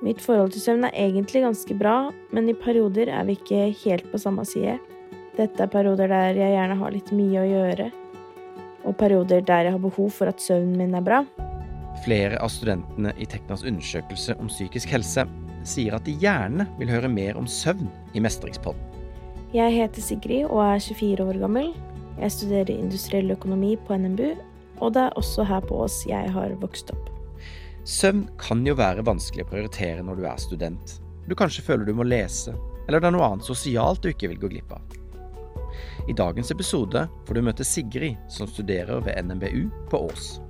Mitt 0.00 0.22
forhold 0.24 0.54
til 0.54 0.62
søvn 0.64 0.86
er 0.88 0.94
egentlig 0.96 1.42
ganske 1.44 1.74
bra, 1.76 2.08
men 2.32 2.48
i 2.48 2.56
perioder 2.56 3.10
er 3.12 3.26
vi 3.28 3.34
ikke 3.36 3.66
helt 3.82 4.06
på 4.08 4.20
samme 4.22 4.46
side. 4.48 4.78
Dette 5.36 5.60
er 5.60 5.68
perioder 5.68 6.08
der 6.08 6.38
jeg 6.38 6.54
gjerne 6.54 6.78
har 6.80 6.94
litt 6.94 7.12
mye 7.12 7.42
å 7.42 7.50
gjøre, 7.50 7.90
og 8.88 8.96
perioder 8.96 9.44
der 9.44 9.68
jeg 9.68 9.74
har 9.76 9.82
behov 9.82 10.08
for 10.16 10.32
at 10.32 10.40
søvnen 10.40 10.80
min 10.80 10.96
er 10.96 11.04
bra. 11.04 11.20
Flere 12.06 12.40
av 12.40 12.48
studentene 12.48 13.12
i 13.20 13.28
Teknas 13.28 13.66
undersøkelse 13.68 14.38
om 14.40 14.48
psykisk 14.48 14.96
helse 14.96 15.26
sier 15.68 15.98
at 15.98 16.08
de 16.08 16.16
gjerne 16.16 16.64
vil 16.80 16.88
høre 16.88 17.12
mer 17.12 17.36
om 17.36 17.44
søvn 17.44 17.92
i 18.16 18.24
Mestringspodden. 18.24 18.80
Jeg 19.52 19.76
heter 19.76 20.00
Sigrid 20.00 20.48
og 20.48 20.62
er 20.64 20.80
24 20.80 21.28
år 21.28 21.44
gammel. 21.44 21.74
Jeg 22.16 22.38
studerer 22.38 22.72
industriell 22.72 23.36
økonomi 23.36 23.74
på 23.84 24.00
NMBU, 24.00 24.32
og 24.80 24.94
det 24.96 25.10
er 25.10 25.20
også 25.20 25.44
her 25.44 25.60
på 25.60 25.84
Ås 25.84 26.06
jeg 26.08 26.32
har 26.32 26.56
vokst 26.64 26.94
opp. 26.96 27.19
Søvn 27.84 28.26
kan 28.38 28.60
jo 28.66 28.74
være 28.76 29.04
vanskelig 29.06 29.46
å 29.46 29.50
prioritere 29.50 30.02
når 30.04 30.18
du 30.20 30.26
er 30.28 30.40
student. 30.40 30.98
Du 31.28 31.32
kanskje 31.38 31.64
føler 31.64 31.88
du 31.88 31.94
må 31.96 32.04
lese, 32.04 32.52
eller 32.86 33.00
det 33.00 33.08
er 33.08 33.14
noe 33.14 33.28
annet 33.30 33.46
sosialt 33.46 34.02
du 34.04 34.10
ikke 34.10 34.28
vil 34.32 34.40
gå 34.42 34.50
glipp 34.52 34.74
av. 34.76 34.96
I 36.10 36.16
dagens 36.16 36.50
episode 36.52 37.06
får 37.26 37.36
du 37.36 37.42
møte 37.46 37.64
Sigrid, 37.64 38.18
som 38.28 38.48
studerer 38.50 39.00
ved 39.06 39.16
NMBU 39.24 39.70
på 39.92 40.02
Ås. 40.10 40.40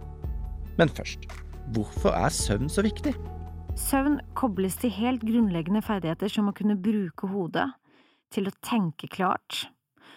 Men 0.78 0.90
først, 0.90 1.28
hvorfor 1.74 2.16
er 2.16 2.34
søvn 2.34 2.70
så 2.73 2.82
viktig? 2.87 3.14
Søvn 3.78 4.18
kobles 4.34 4.80
til 4.80 4.90
helt 4.96 5.23
grunnleggende 5.23 5.84
ferdigheter 5.87 6.32
som 6.32 6.51
å 6.51 6.56
kunne 6.56 6.78
bruke 6.80 7.30
hodet, 7.30 7.68
til 8.30 8.46
å 8.46 8.56
tenke 8.65 9.10
klart. 9.10 9.68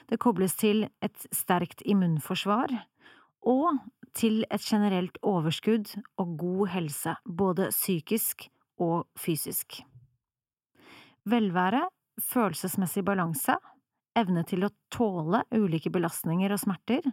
Det 0.10 0.22
kobles 0.22 0.56
til 0.58 0.88
et 1.06 1.28
sterkt 1.34 1.82
immunforsvar, 1.86 2.74
og 3.50 3.78
til 4.18 4.44
et 4.54 4.62
generelt 4.62 5.18
overskudd 5.26 5.96
og 6.22 6.38
god 6.40 6.68
helse, 6.74 7.16
både 7.26 7.70
psykisk 7.74 8.48
og 8.82 9.08
fysisk. 9.18 9.82
Velvære, 11.26 11.88
følelsesmessig 12.22 13.06
balanse, 13.06 13.56
evne 14.18 14.44
til 14.46 14.68
å 14.68 14.74
tåle 14.94 15.44
ulike 15.56 15.90
belastninger 15.94 16.54
og 16.54 16.62
smerter, 16.62 17.08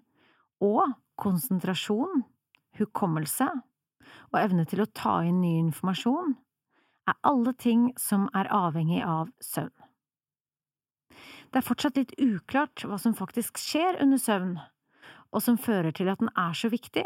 og 0.61 0.93
konsentrasjon, 1.21 2.25
hukommelse 2.77 3.49
og 4.31 4.39
evne 4.41 4.67
til 4.69 4.83
å 4.85 4.91
ta 4.97 5.21
inn 5.27 5.41
ny 5.41 5.57
informasjon, 5.61 6.35
er 7.09 7.17
alle 7.27 7.55
ting 7.59 7.91
som 7.99 8.29
er 8.37 8.51
avhengig 8.53 9.01
av 9.05 9.31
søvn. 9.43 9.73
Det 11.51 11.59
er 11.59 11.67
fortsatt 11.67 11.97
litt 11.99 12.13
uklart 12.23 12.85
hva 12.87 12.99
som 13.01 13.17
faktisk 13.19 13.59
skjer 13.59 13.99
under 14.03 14.21
søvn, 14.23 14.53
og 15.31 15.45
som 15.45 15.59
fører 15.61 15.95
til 15.95 16.11
at 16.11 16.21
den 16.23 16.31
er 16.39 16.55
så 16.57 16.71
viktig, 16.73 17.05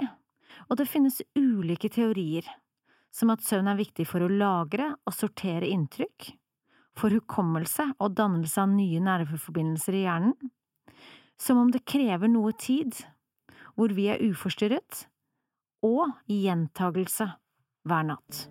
og 0.70 0.78
det 0.78 0.88
finnes 0.88 1.22
ulike 1.36 1.90
teorier, 1.92 2.46
som 3.14 3.30
at 3.34 3.44
søvn 3.46 3.68
er 3.70 3.78
viktig 3.78 4.06
for 4.10 4.24
å 4.24 4.30
lagre 4.30 4.94
og 5.06 5.14
sortere 5.14 5.68
inntrykk, 5.70 6.32
for 6.98 7.14
hukommelse 7.14 7.88
og 7.98 8.14
dannelse 8.18 8.62
av 8.62 8.70
nye 8.70 9.02
nerveforbindelser 9.02 9.98
i 9.98 10.04
hjernen, 10.06 10.52
som 11.40 11.58
om 11.58 11.70
det 11.74 11.84
krever 11.90 12.30
noe 12.30 12.54
tid, 12.58 12.94
hvor 13.74 13.94
vi 13.94 14.08
er 14.12 14.22
uforstyrret, 14.22 15.06
og 15.84 16.14
gjentagelse 16.30 17.26
hver 17.84 18.06
natt. 18.08 18.44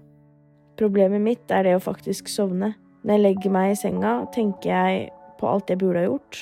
Problemet 0.77 1.21
mitt 1.23 1.51
er 1.53 1.65
det 1.65 1.75
å 1.77 1.83
faktisk 1.83 2.29
sovne. 2.29 2.73
Når 3.03 3.15
jeg 3.15 3.23
legger 3.23 3.53
meg 3.53 3.71
i 3.71 3.77
senga, 3.79 4.13
tenker 4.33 4.69
jeg 4.69 5.07
på 5.39 5.49
alt 5.49 5.71
jeg 5.71 5.81
burde 5.81 6.03
ha 6.03 6.07
gjort, 6.07 6.39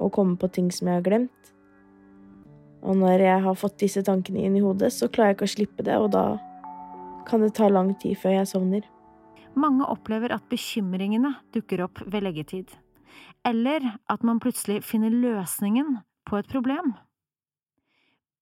og 0.00 0.12
kommer 0.16 0.40
på 0.40 0.50
ting 0.56 0.70
som 0.74 0.88
jeg 0.90 1.00
har 1.00 1.06
glemt. 1.06 1.52
Og 2.80 2.96
når 2.96 3.24
jeg 3.24 3.42
har 3.44 3.58
fått 3.58 3.80
disse 3.82 4.02
tankene 4.06 4.46
inn 4.46 4.56
i 4.56 4.62
hodet, 4.64 4.92
så 4.94 5.08
klarer 5.12 5.34
jeg 5.34 5.38
ikke 5.38 5.48
å 5.48 5.54
slippe 5.54 5.84
det, 5.86 5.98
og 6.00 6.12
da 6.14 6.24
kan 7.28 7.44
det 7.44 7.52
ta 7.58 7.68
lang 7.68 7.92
tid 8.00 8.16
før 8.18 8.38
jeg 8.38 8.50
sovner. 8.50 8.86
Mange 9.58 9.86
opplever 9.90 10.32
at 10.32 10.46
bekymringene 10.50 11.34
dukker 11.54 11.84
opp 11.84 12.00
ved 12.06 12.24
leggetid, 12.24 12.72
eller 13.46 13.84
at 14.08 14.24
man 14.26 14.40
plutselig 14.42 14.80
finner 14.86 15.12
løsningen 15.12 15.98
på 16.28 16.40
et 16.40 16.48
problem. 16.50 16.94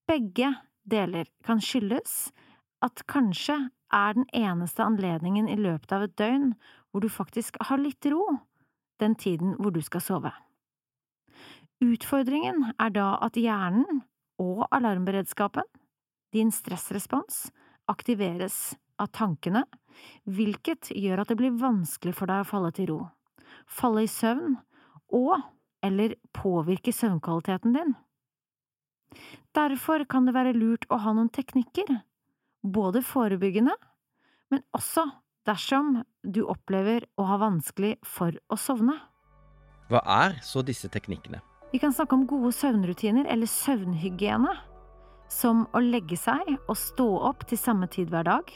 Begge 0.08 0.54
deler 0.88 1.28
kan 1.44 1.60
skyldes 1.60 2.30
at 2.84 3.02
kanskje 3.10 3.56
er 3.92 4.14
den 4.14 4.28
eneste 4.36 4.84
anledningen 4.84 5.48
i 5.48 5.56
løpet 5.58 5.92
av 5.92 6.04
et 6.06 6.16
døgn 6.20 6.52
hvor 6.90 7.02
du 7.02 7.08
faktisk 7.12 7.56
har 7.68 7.80
litt 7.80 8.06
ro, 8.12 8.38
den 9.00 9.16
tiden 9.18 9.56
hvor 9.58 9.74
du 9.74 9.80
skal 9.84 10.04
sove. 10.04 10.32
Utfordringen 11.84 12.72
er 12.78 12.94
da 12.94 13.10
at 13.22 13.36
hjernen 13.38 14.02
og 14.38 14.66
alarmberedskapen, 14.74 15.66
din 16.32 16.50
stressrespons, 16.52 17.48
aktiveres 17.88 18.76
av 19.00 19.10
tankene, 19.16 19.64
hvilket 20.28 20.92
gjør 20.94 21.22
at 21.22 21.30
det 21.30 21.38
blir 21.40 21.56
vanskelig 21.58 22.14
for 22.18 22.30
deg 22.30 22.44
å 22.44 22.48
falle 22.48 22.72
til 22.76 22.90
ro, 22.92 22.98
falle 23.66 24.04
i 24.06 24.10
søvn 24.10 24.58
og 25.16 25.38
eller 25.84 26.16
påvirke 26.34 26.92
søvnkvaliteten 26.92 27.74
din. 27.76 27.94
Derfor 29.56 30.04
kan 30.10 30.26
det 30.26 30.34
være 30.36 30.56
lurt 30.56 30.84
å 30.92 30.98
ha 31.00 31.14
noen 31.16 31.30
teknikker, 31.32 31.88
både 32.62 33.02
forebyggende, 33.06 33.74
men 34.52 34.64
også 34.76 35.06
dersom 35.48 36.02
du 36.22 36.42
opplever 36.44 37.06
å 37.16 37.28
ha 37.30 37.38
vanskelig 37.40 37.96
for 38.06 38.36
å 38.52 38.58
sovne. 38.60 38.98
Hva 39.88 40.02
er 40.18 40.40
så 40.44 40.60
disse 40.66 40.90
teknikkene? 40.92 41.40
Vi 41.72 41.78
kan 41.78 41.92
snakke 41.92 42.16
om 42.16 42.24
gode 42.26 42.52
søvnrutiner 42.56 43.26
eller 43.28 43.46
søvnhygiene, 43.46 44.54
som 45.28 45.66
å 45.76 45.82
legge 45.84 46.16
seg 46.16 46.54
og 46.56 46.76
stå 46.80 47.08
opp 47.28 47.42
til 47.48 47.60
samme 47.60 47.84
tid 47.92 48.08
hver 48.08 48.24
dag. 48.24 48.52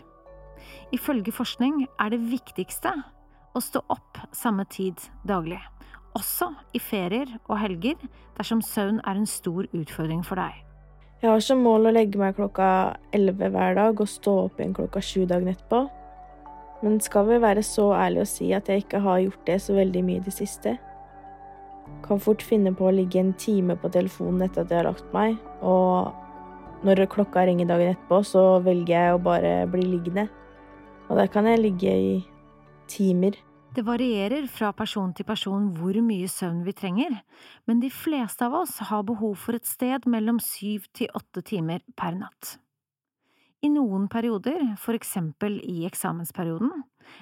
Ifølge 0.97 1.35
forskning 1.37 1.83
er 2.01 2.15
det 2.15 2.23
viktigste 2.31 2.95
å 3.53 3.61
stå 3.61 3.83
opp 3.93 4.21
samme 4.33 4.65
tid 4.73 4.97
daglig, 5.29 5.61
også 6.17 6.55
i 6.73 6.81
ferier 6.81 7.29
og 7.43 7.59
helger 7.61 8.01
dersom 8.39 8.63
søvn 8.65 9.03
er 9.05 9.21
en 9.21 9.29
stor 9.29 9.69
utfordring 9.77 10.23
for 10.25 10.41
deg. 10.41 10.55
Jeg 11.21 11.31
har 11.31 11.45
som 11.45 11.61
mål 11.63 11.91
å 11.91 11.93
legge 11.93 12.19
meg 12.19 12.39
klokka 12.39 12.69
elleve 13.13 13.51
hver 13.53 13.77
dag 13.77 14.01
og 14.01 14.09
stå 14.09 14.39
opp 14.47 14.57
igjen 14.57 14.73
klokka 14.75 15.05
sju 15.05 15.27
dagen 15.29 15.53
etterpå. 15.53 15.83
Men 16.83 16.97
skal 17.05 17.29
vi 17.29 17.43
være 17.45 17.63
så 17.63 17.91
ærlige 17.95 18.25
å 18.25 18.33
si 18.33 18.49
at 18.57 18.73
jeg 18.73 18.87
ikke 18.87 19.03
har 19.05 19.21
gjort 19.27 19.45
det 19.47 19.59
så 19.63 19.77
veldig 19.77 20.03
mye 20.09 20.23
i 20.23 20.25
det 20.25 20.35
siste? 20.35 20.75
Kan 22.03 22.21
fort 22.21 22.43
finne 22.43 22.73
på 22.77 22.89
å 22.89 22.95
ligge 22.95 23.21
en 23.21 23.33
time 23.39 23.77
på 23.79 23.91
telefonen 23.95 24.49
etter 24.49 24.65
at 24.65 24.73
jeg 24.73 24.83
har 24.83 24.89
lagt 24.91 25.15
meg, 25.15 25.39
og 25.63 26.13
når 26.83 27.07
klokka 27.13 27.47
ringer 27.47 27.69
dagen 27.71 27.93
etterpå, 27.93 28.23
så 28.27 28.43
velger 28.65 28.97
jeg 28.97 29.15
å 29.15 29.23
bare 29.23 29.53
bli 29.71 29.87
liggende. 29.87 30.27
Og 31.09 31.19
der 31.19 31.31
kan 31.31 31.47
jeg 31.47 31.63
ligge 31.63 31.93
i 31.93 32.13
timer. 32.91 33.39
Det 33.73 33.85
varierer 33.87 34.49
fra 34.53 34.73
person 34.77 35.15
til 35.17 35.25
person 35.25 35.71
hvor 35.79 35.97
mye 36.05 36.29
søvn 36.29 36.61
vi 36.67 36.75
trenger, 36.77 37.15
men 37.65 37.81
de 37.81 37.89
fleste 37.89 38.45
av 38.45 38.59
oss 38.65 38.77
har 38.91 39.07
behov 39.09 39.39
for 39.41 39.57
et 39.57 39.69
sted 39.69 40.05
mellom 40.11 40.43
syv 40.43 40.91
til 40.93 41.09
åtte 41.17 41.45
timer 41.55 41.81
per 41.97 42.19
natt. 42.19 42.59
I 43.63 43.71
noen 43.71 44.09
perioder, 44.11 44.73
for 44.81 44.99
eksempel 44.99 45.61
i 45.63 45.85
eksamensperioden, 45.87 46.73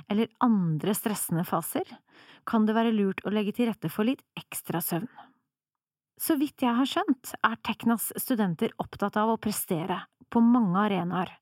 eller 0.09 0.31
andre 0.41 0.95
stressende 0.97 1.45
faser, 1.45 1.84
kan 2.49 2.65
det 2.65 2.77
være 2.77 2.95
lurt 2.97 3.21
å 3.28 3.33
legge 3.34 3.53
til 3.56 3.69
rette 3.69 3.91
for 3.93 4.09
litt 4.09 4.23
ekstra 4.41 4.81
søvn. 4.81 5.11
Så 6.21 6.37
vidt 6.41 6.65
jeg 6.65 6.77
har 6.77 6.89
skjønt, 6.89 7.34
er 7.45 7.61
Teknas 7.65 8.11
studenter 8.21 8.73
opptatt 8.81 9.17
av 9.21 9.34
å 9.34 9.41
prestere 9.41 10.03
på 10.33 10.41
mange 10.45 10.81
arenaer, 10.81 11.33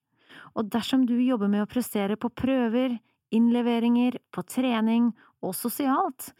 og 0.58 0.70
dersom 0.72 1.06
du 1.06 1.16
jobber 1.22 1.50
med 1.50 1.62
å 1.62 1.70
prestere 1.70 2.18
på 2.18 2.30
prøver, 2.34 2.98
innleveringer, 3.34 4.18
på 4.34 4.44
trening 4.50 5.12
og 5.44 5.54
sosialt, 5.54 6.32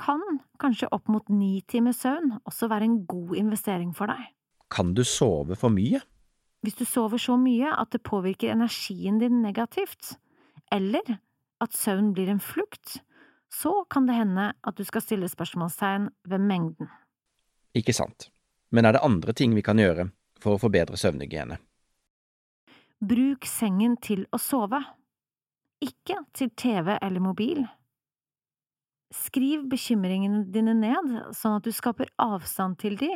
kan 0.00 0.20
kanskje 0.60 0.88
opp 0.92 1.08
mot 1.12 1.28
ni 1.32 1.60
timers 1.68 2.00
søvn 2.04 2.38
også 2.48 2.68
være 2.72 2.88
en 2.88 3.02
god 3.08 3.36
investering 3.40 3.92
for 3.96 4.12
deg. 4.12 4.32
Kan 4.72 4.92
du 4.96 5.04
sove 5.04 5.56
for 5.56 5.72
mye? 5.72 6.00
Hvis 6.62 6.78
du 6.78 6.84
sover 6.86 7.18
så 7.18 7.34
mye 7.40 7.72
at 7.74 7.90
det 7.94 8.04
påvirker 8.06 8.52
energien 8.54 9.18
din 9.18 9.40
negativt, 9.42 10.16
eller 10.72 11.18
at 11.62 11.74
søvn 11.74 12.12
blir 12.14 12.30
en 12.30 12.42
flukt, 12.42 13.00
så 13.52 13.82
kan 13.90 14.06
det 14.06 14.16
hende 14.16 14.52
at 14.62 14.78
du 14.78 14.84
skal 14.86 15.02
stille 15.04 15.28
spørsmålstegn 15.28 16.08
ved 16.30 16.38
mengden. 16.38 16.88
Ikke 17.74 17.92
sant. 17.92 18.30
Men 18.70 18.86
er 18.86 18.96
det 18.96 19.04
andre 19.04 19.34
ting 19.36 19.54
vi 19.56 19.64
kan 19.64 19.80
gjøre 19.80 20.08
for 20.40 20.56
å 20.56 20.62
forbedre 20.62 20.96
søvnhygiene? 20.96 21.58
Bruk 23.02 23.46
sengen 23.50 23.98
til 24.00 24.24
å 24.32 24.38
sove 24.40 24.80
ikke 25.82 26.20
til 26.36 26.52
TV 26.56 26.94
eller 26.94 27.22
mobil. 27.22 27.64
Skriv 29.12 29.66
bekymringene 29.68 30.46
dine 30.52 30.74
ned, 30.76 31.10
sånn 31.36 31.58
at 31.58 31.66
du 31.66 31.72
skaper 31.74 32.08
avstand 32.22 32.78
til 32.80 32.96
de, 33.00 33.10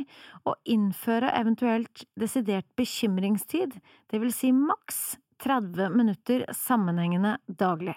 og 0.45 0.59
innføre 0.69 1.33
eventuelt 1.39 2.05
desidert 2.21 2.69
bekymringstid, 2.77 3.79
det 4.13 4.21
vil 4.21 4.35
si 4.35 4.53
maks 4.53 5.17
30 5.45 5.97
minutter 5.97 6.45
sammenhengende 6.57 7.37
daglig. 7.49 7.97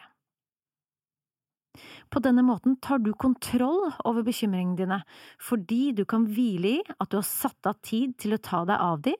På 2.10 2.20
denne 2.24 2.42
måten 2.44 2.80
tar 2.82 3.00
du 3.04 3.12
kontroll 3.14 3.92
over 4.08 4.24
bekymringene 4.26 4.80
dine, 4.80 5.02
fordi 5.40 5.92
du 5.96 6.06
kan 6.10 6.26
hvile 6.28 6.80
i 6.80 6.84
at 6.98 7.12
du 7.12 7.20
har 7.20 7.28
satt 7.28 7.70
av 7.70 7.78
tid 7.86 8.18
til 8.20 8.36
å 8.36 8.42
ta 8.44 8.64
deg 8.68 8.80
av 8.80 9.04
de, 9.06 9.16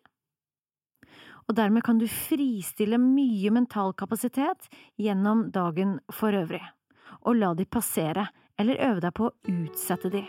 og 1.50 1.56
dermed 1.58 1.82
kan 1.82 1.98
du 1.98 2.06
fristille 2.06 3.00
mye 3.02 3.50
mental 3.52 3.96
kapasitet 3.98 4.68
gjennom 5.02 5.48
dagen 5.52 5.98
for 6.14 6.36
øvrig. 6.38 6.62
og 7.26 7.36
la 7.36 7.54
de 7.58 7.66
passere, 7.66 8.28
eller 8.60 8.82
øve 8.90 9.04
deg 9.04 9.16
på 9.16 9.30
å 9.30 9.36
utsette 9.50 10.12
de. 10.14 10.24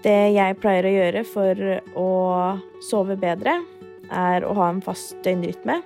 Det 0.00 0.18
jeg 0.32 0.58
pleier 0.62 0.86
å 0.88 0.94
gjøre 0.94 1.24
for 1.28 1.64
å 1.98 2.10
sove 2.86 3.18
bedre, 3.20 3.58
er 4.10 4.46
å 4.46 4.54
ha 4.56 4.70
en 4.72 4.80
fast 4.82 5.18
døgnrytme. 5.24 5.80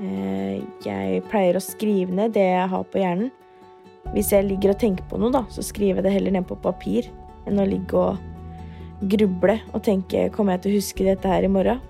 Eh, 0.00 0.56
jeg 0.84 1.20
pleier 1.30 1.56
å 1.56 1.62
skrive 1.62 2.16
ned 2.16 2.34
det 2.36 2.48
jeg 2.48 2.72
har 2.72 2.88
på 2.88 3.00
hjernen. 3.00 3.30
Hvis 4.14 4.32
jeg 4.34 4.48
ligger 4.48 4.72
og 4.72 4.80
tenker 4.80 5.06
på 5.06 5.20
noe, 5.20 5.32
da, 5.32 5.44
så 5.52 5.62
skriver 5.64 6.00
jeg 6.00 6.08
det 6.08 6.16
heller 6.16 6.34
ned 6.34 6.48
på 6.48 6.58
papir 6.64 7.06
enn 7.48 7.60
å 7.60 7.68
ligge 7.68 8.00
og 8.00 9.06
gruble 9.10 9.60
og 9.72 9.82
tenke 9.84 10.28
'kommer 10.30 10.56
jeg 10.56 10.62
til 10.62 10.72
å 10.72 10.78
huske 10.80 11.04
dette 11.04 11.28
her 11.28 11.44
i 11.44 11.52
morgen'? 11.52 11.80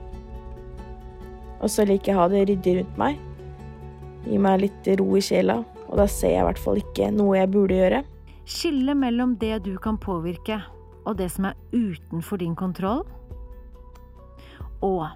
Og 1.61 1.69
så 1.69 1.87
liker 1.87 2.13
jeg 2.13 2.17
å 2.17 2.21
ha 2.21 2.29
det 2.29 2.49
ryddig 2.49 2.77
rundt 2.79 2.99
meg. 2.99 3.19
Gi 4.27 4.39
meg 4.39 4.61
litt 4.61 4.87
ro 4.99 5.17
i 5.17 5.21
sjela, 5.21 5.65
og 5.91 5.99
da 5.99 6.07
ser 6.07 6.37
jeg 6.37 6.45
i 6.45 6.47
hvert 6.47 6.63
fall 6.63 6.79
ikke 6.81 7.11
noe 7.15 7.39
jeg 7.41 7.51
burde 7.51 7.79
gjøre. 7.79 8.03
Skille 8.51 8.95
mellom 8.99 9.35
det 9.43 9.61
du 9.67 9.75
kan 9.83 9.99
påvirke, 10.01 10.61
og 11.05 11.19
det 11.19 11.31
som 11.35 11.49
er 11.51 11.59
utenfor 11.75 12.41
din 12.41 12.55
kontroll. 12.59 13.03
Og 14.87 15.09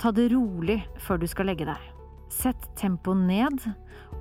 ta 0.00 0.12
det 0.16 0.30
rolig 0.32 0.80
før 1.00 1.20
du 1.20 1.28
skal 1.30 1.52
legge 1.52 1.68
deg. 1.68 1.90
Sett 2.32 2.64
tempoet 2.80 3.20
ned, 3.28 3.60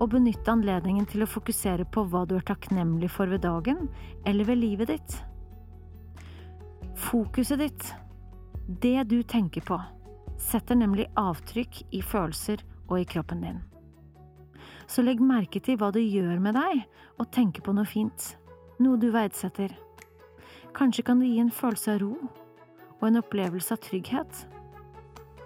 og 0.02 0.12
benytt 0.12 0.48
anledningen 0.50 1.08
til 1.10 1.24
å 1.24 1.30
fokusere 1.30 1.88
på 1.94 2.06
hva 2.12 2.26
du 2.28 2.36
er 2.38 2.46
takknemlig 2.46 3.10
for 3.14 3.32
ved 3.32 3.46
dagen 3.46 3.88
eller 4.28 4.50
ved 4.50 4.60
livet 4.60 4.92
ditt. 4.94 5.20
Fokuset 7.00 7.64
ditt, 7.64 7.92
det 8.68 9.08
du 9.10 9.22
tenker 9.24 9.66
på, 9.66 9.80
setter 10.42 10.78
nemlig 10.78 11.08
avtrykk 11.20 11.86
i 11.96 12.04
følelser 12.06 12.66
og 12.90 13.00
i 13.00 13.08
kroppen 13.08 13.46
din. 13.46 13.62
Så 14.88 15.04
legg 15.06 15.22
merke 15.24 15.62
til 15.64 15.78
hva 15.80 15.92
det 15.96 16.04
gjør 16.04 16.40
med 16.44 16.58
deg 16.58 16.84
å 17.22 17.28
tenke 17.32 17.64
på 17.64 17.74
noe 17.76 17.88
fint, 17.88 18.34
noe 18.84 19.00
du 19.00 19.10
verdsetter. 19.14 19.74
Kanskje 20.74 21.06
kan 21.08 21.22
det 21.22 21.30
gi 21.32 21.42
en 21.44 21.54
følelse 21.54 21.96
av 21.96 22.02
ro 22.04 22.14
og 23.00 23.08
en 23.08 23.20
opplevelse 23.20 23.76
av 23.76 23.82
trygghet. 23.84 24.46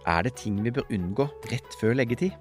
Er 0.08 0.24
det 0.24 0.38
ting 0.40 0.62
vi 0.64 0.72
bør 0.72 0.88
unngå 0.94 1.28
rett 1.52 1.80
før 1.82 1.98
leggetid? 1.98 2.36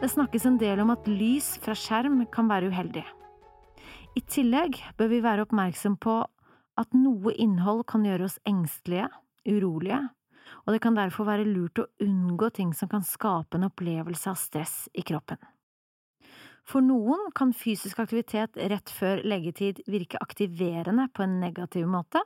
Det 0.00 0.08
snakkes 0.08 0.46
en 0.48 0.60
del 0.60 0.80
om 0.80 0.92
at 0.94 1.08
lys 1.10 1.56
fra 1.60 1.74
skjerm 1.76 2.22
kan 2.32 2.48
være 2.48 2.70
uheldig. 2.70 3.04
I 4.16 4.22
tillegg 4.26 4.78
bør 4.98 5.10
vi 5.10 5.24
være 5.24 5.44
oppmerksom 5.46 5.98
på 6.00 6.22
at 6.80 6.96
noe 6.96 7.34
innhold 7.36 7.84
kan 7.90 8.06
gjøre 8.06 8.30
oss 8.30 8.38
engstelige, 8.48 9.10
urolige 9.48 10.00
og 10.66 10.74
det 10.74 10.82
kan 10.84 10.96
derfor 10.96 11.28
være 11.28 11.48
lurt 11.48 11.80
å 11.80 11.88
unngå 12.04 12.50
ting 12.56 12.74
som 12.76 12.90
kan 12.90 13.04
skape 13.06 13.58
en 13.58 13.68
opplevelse 13.68 14.30
av 14.30 14.38
stress 14.40 14.76
i 14.92 15.04
kroppen. 15.06 15.38
For 16.70 16.84
noen 16.86 17.32
kan 17.34 17.50
fysisk 17.56 17.98
aktivitet 17.98 18.58
rett 18.70 18.90
før 18.94 19.24
leggetid 19.26 19.80
virke 19.90 20.20
aktiverende 20.22 21.08
på 21.14 21.24
en 21.24 21.40
negativ 21.42 21.88
måte, 21.90 22.22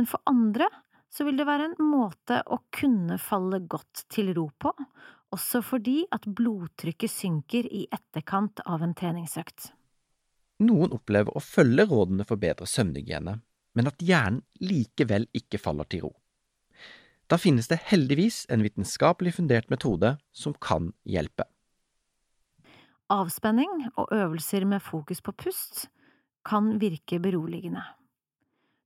men 0.00 0.08
for 0.08 0.22
andre 0.30 0.68
så 1.12 1.26
vil 1.26 1.36
det 1.36 1.44
være 1.48 1.66
en 1.68 1.90
måte 1.90 2.38
å 2.46 2.60
kunne 2.72 3.18
falle 3.20 3.60
godt 3.68 4.06
til 4.14 4.30
ro 4.38 4.46
på, 4.62 4.72
også 5.34 5.60
fordi 5.66 5.98
at 6.14 6.24
blodtrykket 6.24 7.12
synker 7.12 7.68
i 7.68 7.84
etterkant 7.92 8.62
av 8.64 8.86
en 8.86 8.94
treningsøkt. 8.96 9.74
Noen 10.64 10.94
opplever 10.96 11.36
å 11.36 11.44
følge 11.44 11.84
rådene 11.90 12.24
for 12.28 12.40
bedre 12.40 12.68
søvnhygiene, 12.68 13.36
men 13.76 13.90
at 13.90 14.00
hjernen 14.00 14.42
likevel 14.64 15.28
ikke 15.36 15.60
faller 15.60 15.88
til 15.90 16.06
ro. 16.08 16.14
Da 17.30 17.36
finnes 17.38 17.68
det 17.70 17.82
heldigvis 17.92 18.46
en 18.50 18.64
vitenskapelig 18.64 19.36
fundert 19.36 19.68
metode 19.70 20.16
som 20.34 20.56
kan 20.56 20.90
hjelpe. 21.06 21.46
Avspenning 23.10 23.88
og 23.98 24.12
øvelser 24.14 24.64
med 24.64 24.78
fokus 24.86 25.18
på 25.20 25.32
pust 25.32 25.88
kan 26.46 26.76
virke 26.78 27.18
beroligende. 27.18 27.82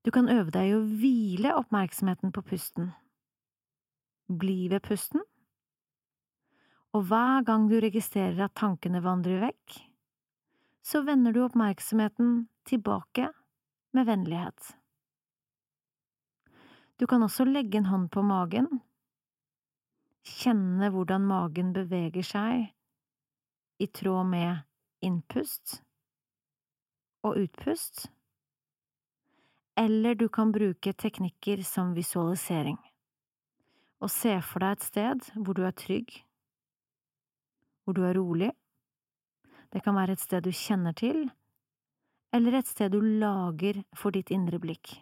Du 0.04 0.10
kan 0.10 0.28
øve 0.32 0.50
deg 0.50 0.70
i 0.70 0.76
å 0.76 0.84
hvile 1.00 1.50
oppmerksomheten 1.58 2.32
på 2.32 2.40
pusten. 2.40 2.88
Bli 4.28 4.70
ved 4.72 4.80
pusten. 4.80 5.20
Og 6.96 7.04
hver 7.10 7.44
gang 7.44 7.66
du 7.68 7.76
registrerer 7.84 8.46
at 8.46 8.56
tankene 8.56 9.02
vandrer 9.04 9.42
vekk, 9.44 9.76
så 10.80 11.02
vender 11.04 11.32
du 11.32 11.42
oppmerksomheten 11.44 12.46
tilbake 12.64 13.28
med 13.92 14.08
vennlighet. 14.08 14.72
Du 16.96 17.04
kan 17.10 17.20
også 17.26 17.44
legge 17.44 17.76
en 17.76 17.90
hånd 17.92 18.08
på 18.14 18.24
magen, 18.24 18.70
kjenne 20.24 20.88
hvordan 20.94 21.28
magen 21.28 21.74
beveger 21.76 22.24
seg 22.24 22.73
i 23.78 23.86
tråd 23.86 24.26
med 24.30 24.62
innpust 25.04 25.80
og 27.24 27.38
utpust, 27.40 28.06
eller 29.76 30.14
du 30.14 30.28
kan 30.28 30.52
bruke 30.54 30.92
teknikker 30.92 31.62
som 31.66 31.94
visualisering 31.96 32.78
og 34.04 34.10
se 34.12 34.34
for 34.44 34.60
deg 34.60 34.76
et 34.76 34.84
sted 34.84 35.30
hvor 35.40 35.56
du 35.56 35.62
er 35.64 35.74
trygg, 35.76 36.10
hvor 37.84 37.96
du 37.96 38.02
er 38.04 38.18
rolig. 38.18 38.50
Det 39.72 39.82
kan 39.84 39.96
være 39.96 40.14
et 40.14 40.22
sted 40.22 40.44
du 40.44 40.52
kjenner 40.52 40.94
til, 40.96 41.24
eller 42.34 42.58
et 42.58 42.68
sted 42.68 42.92
du 42.92 43.00
lager 43.00 43.80
for 43.96 44.14
ditt 44.14 44.30
indre 44.34 44.60
blikk. 44.60 44.92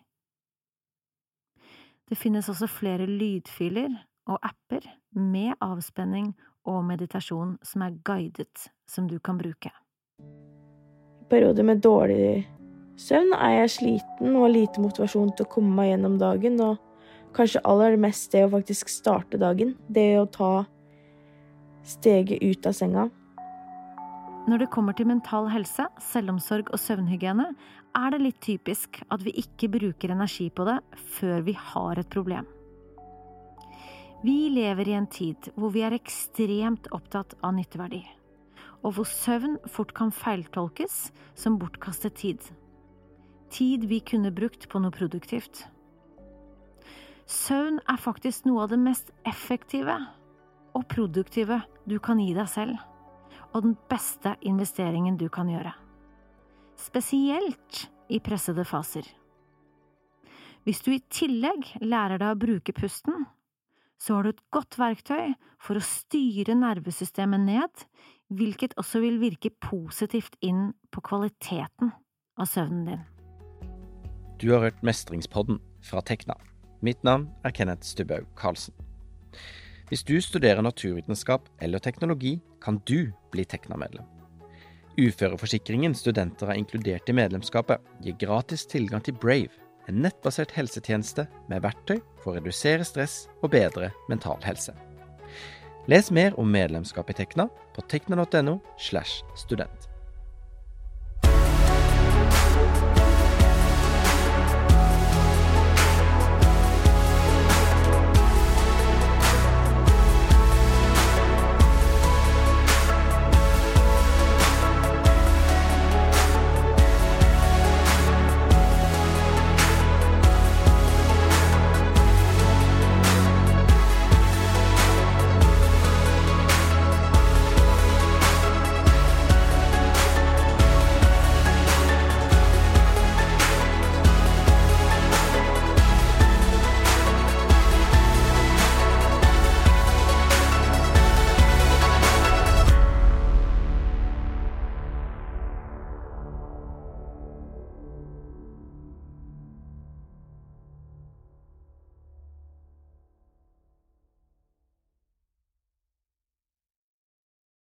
Det 2.09 2.19
finnes 2.19 2.49
også 2.53 2.69
flere 2.71 3.09
lydfiler 3.09 3.91
og 4.29 4.39
apper 4.43 4.87
med 5.17 5.55
avspenning 5.61 6.33
og 6.69 6.83
meditasjon 6.87 7.57
som 7.67 7.85
er 7.87 7.97
guidet, 8.07 8.69
som 8.87 9.09
du 9.11 9.19
kan 9.19 9.39
bruke. 9.41 9.73
I 10.23 11.29
perioder 11.31 11.67
med 11.67 11.83
dårlig 11.83 12.45
søvn 13.01 13.33
er 13.39 13.63
jeg 13.63 13.75
sliten 13.79 14.37
og 14.37 14.47
har 14.47 14.55
lite 14.55 14.83
motivasjon 14.83 15.33
til 15.37 15.47
å 15.47 15.53
komme 15.53 15.75
meg 15.79 15.93
gjennom 15.93 16.19
dagen, 16.21 16.61
og 16.61 16.79
kanskje 17.37 17.65
aller 17.69 17.97
mest 18.01 18.31
det 18.35 18.45
å 18.47 18.53
faktisk 18.53 18.93
starte 18.93 19.41
dagen. 19.41 19.75
Det 19.89 20.13
å 20.21 20.29
ta 20.31 20.53
steget 21.89 22.43
ut 22.43 22.69
av 22.69 22.77
senga. 22.77 23.09
Når 24.51 24.65
det 24.65 24.73
kommer 24.75 24.95
til 24.99 25.07
mental 25.07 25.47
helse, 25.53 25.87
selvomsorg 26.03 26.73
og 26.75 26.81
søvnhygiene, 26.83 27.53
er 27.95 28.11
det 28.11 28.23
litt 28.23 28.41
typisk 28.43 28.99
at 29.13 29.23
vi 29.23 29.35
ikke 29.39 29.71
bruker 29.71 30.15
energi 30.15 30.49
på 30.51 30.67
det 30.67 30.81
før 31.19 31.47
vi 31.47 31.55
har 31.55 32.01
et 32.01 32.11
problem. 32.11 32.49
Vi 34.23 34.49
lever 34.49 34.89
i 34.89 34.93
en 34.95 35.07
tid 35.11 35.49
hvor 35.59 35.73
vi 35.75 35.83
er 35.83 35.97
ekstremt 35.97 36.87
opptatt 36.95 37.35
av 37.43 37.57
nytteverdi, 37.57 38.05
og 38.87 38.95
hvor 38.95 39.09
søvn 39.11 39.57
fort 39.67 39.91
kan 39.99 40.13
feiltolkes 40.15 41.09
som 41.35 41.57
bortkastet 41.59 42.15
tid. 42.21 42.39
Tid 43.51 43.89
vi 43.91 43.99
kunne 43.99 44.31
brukt 44.31 44.69
på 44.71 44.79
noe 44.79 44.95
produktivt. 44.95 45.65
Søvn 47.27 47.81
er 47.91 47.99
faktisk 47.99 48.47
noe 48.47 48.63
av 48.63 48.71
det 48.71 48.79
mest 48.85 49.11
effektive 49.27 49.99
og 50.79 50.87
produktive 50.87 51.59
du 51.91 51.99
kan 51.99 52.23
gi 52.23 52.31
deg 52.37 52.47
selv 52.51 52.79
og 53.53 53.67
den 53.67 53.75
beste 53.91 54.37
investeringen 54.47 55.19
du 55.19 55.27
kan 55.35 55.51
gjøre. 55.51 55.75
Spesielt 56.79 57.87
i 58.07 58.23
pressede 58.23 58.65
faser. 58.65 59.05
Hvis 60.63 60.81
du 60.87 60.93
i 60.95 61.03
tillegg 61.11 61.75
lærer 61.83 62.23
deg 62.23 62.37
å 62.37 62.39
bruke 62.39 62.75
pusten, 62.77 63.27
så 64.03 64.17
har 64.17 64.27
du 64.27 64.33
et 64.33 64.45
godt 64.55 64.79
verktøy 64.81 65.35
for 65.63 65.79
å 65.79 65.87
styre 65.87 66.57
nervesystemet 66.59 67.45
ned, 67.45 67.85
hvilket 68.33 68.75
også 68.81 69.03
vil 69.05 69.21
virke 69.23 69.53
positivt 69.63 70.35
inn 70.43 70.73
på 70.91 71.05
kvaliteten 71.07 71.93
av 72.41 72.49
søvnen 72.51 72.89
din. 72.89 73.05
Du 74.43 74.51
har 74.51 74.65
hørt 74.65 74.83
Mestringspodden 74.83 75.61
fra 75.87 76.03
Tekna. 76.03 76.35
Mitt 76.83 77.05
navn 77.07 77.29
er 77.47 77.55
Kenneth 77.55 77.87
Stubhaug 77.87 78.27
Karlsen. 78.39 78.75
Hvis 79.93 80.03
du 80.09 80.17
studerer 80.25 80.65
naturvitenskap 80.65 81.47
eller 81.63 81.79
teknologi, 81.79 82.41
kan 82.65 82.81
du 82.89 83.13
bli 83.31 83.45
Tekna-medlem. 83.47 84.09
Uføreforsikringen 84.99 85.95
studenter 85.97 86.51
er 86.51 86.59
inkludert 86.59 87.09
i 87.09 87.15
medlemskapet, 87.17 87.79
gir 88.03 88.17
gratis 88.19 88.67
tilgang 88.69 89.05
til 89.05 89.15
Brave, 89.15 89.62
en 89.91 90.03
nettbasert 90.05 90.55
helsetjeneste 90.57 91.27
med 91.51 91.65
verktøy 91.65 91.99
for 92.23 92.33
å 92.33 92.37
redusere 92.39 92.87
stress 92.87 93.27
og 93.43 93.53
bedre 93.55 93.93
mental 94.09 94.41
helse. 94.47 94.75
Les 95.91 96.13
mer 96.15 96.37
om 96.39 96.51
medlemskap 96.51 97.11
i 97.11 97.17
Tekna 97.19 97.49
på 97.75 97.83
tekna.no 97.91 98.61
slash 98.79 99.25
student. 99.35 99.92